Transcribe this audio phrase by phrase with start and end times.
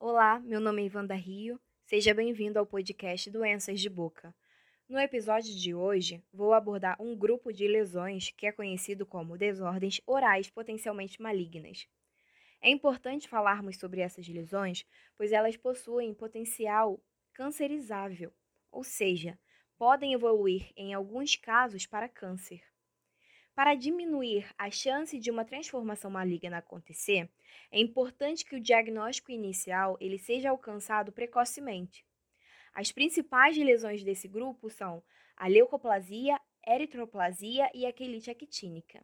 [0.00, 1.60] Olá, meu nome é Ivanda Rio.
[1.84, 4.32] Seja bem-vindo ao podcast Doenças de Boca.
[4.88, 10.00] No episódio de hoje, vou abordar um grupo de lesões que é conhecido como desordens
[10.06, 11.88] orais potencialmente malignas.
[12.62, 17.00] É importante falarmos sobre essas lesões, pois elas possuem potencial
[17.32, 18.32] cancerizável,
[18.70, 19.36] ou seja,
[19.76, 22.62] podem evoluir em alguns casos para câncer.
[23.58, 27.28] Para diminuir a chance de uma transformação maligna acontecer,
[27.72, 32.06] é importante que o diagnóstico inicial ele seja alcançado precocemente.
[32.72, 35.02] As principais lesões desse grupo são
[35.36, 39.02] a leucoplasia, eritroplasia e a quelite actínica.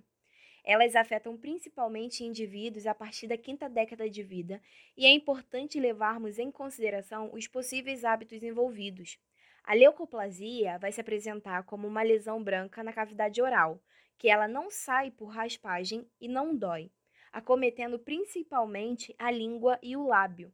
[0.63, 4.63] Elas afetam principalmente indivíduos a partir da quinta década de vida
[4.97, 9.19] e é importante levarmos em consideração os possíveis hábitos envolvidos.
[9.65, 13.83] A leucoplasia vai se apresentar como uma lesão branca na cavidade oral,
[14.19, 16.91] que ela não sai por raspagem e não dói,
[17.33, 20.53] acometendo principalmente a língua e o lábio.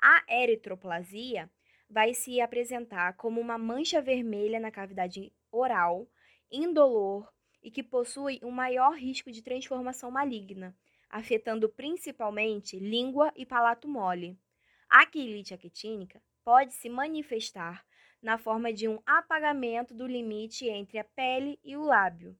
[0.00, 1.50] A eritroplasia
[1.88, 6.08] vai se apresentar como uma mancha vermelha na cavidade oral,
[6.50, 7.28] indolor
[7.62, 10.74] e que possui um maior risco de transformação maligna,
[11.10, 14.38] afetando principalmente língua e palato mole.
[14.88, 17.84] A quilite actínica pode se manifestar
[18.22, 22.36] na forma de um apagamento do limite entre a pele e o lábio,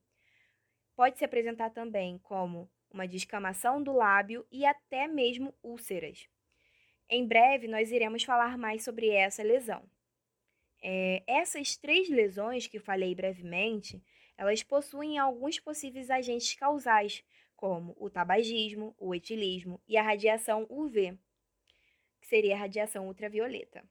[1.01, 6.29] Pode se apresentar também como uma descamação do lábio e até mesmo úlceras.
[7.09, 9.83] Em breve, nós iremos falar mais sobre essa lesão.
[10.83, 14.05] É, essas três lesões que falei brevemente,
[14.37, 17.25] elas possuem alguns possíveis agentes causais,
[17.57, 21.19] como o tabagismo, o etilismo e a radiação UV,
[22.21, 23.83] que seria a radiação ultravioleta.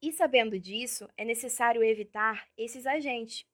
[0.00, 3.44] E sabendo disso, é necessário evitar esses agentes,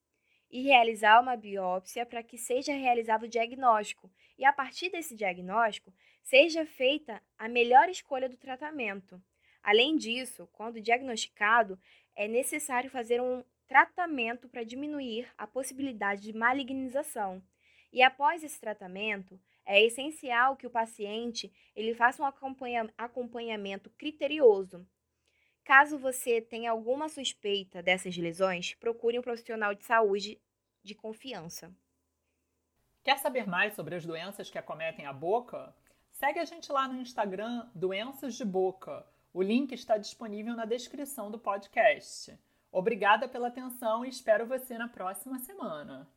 [0.55, 5.93] e realizar uma biópsia para que seja realizado o diagnóstico e, a partir desse diagnóstico,
[6.23, 9.21] seja feita a melhor escolha do tratamento.
[9.61, 11.77] Além disso, quando diagnosticado,
[12.15, 17.43] é necessário fazer um tratamento para diminuir a possibilidade de malignização.
[17.91, 24.87] E após esse tratamento, é essencial que o paciente ele faça um acompanhamento criterioso.
[25.65, 30.39] Caso você tenha alguma suspeita dessas lesões, procure um profissional de saúde
[30.83, 31.73] de confiança.
[33.03, 35.75] Quer saber mais sobre as doenças que acometem a boca?
[36.11, 39.03] Segue a gente lá no Instagram Doenças de Boca.
[39.33, 42.37] O link está disponível na descrição do podcast.
[42.71, 46.07] Obrigada pela atenção e espero você na próxima semana.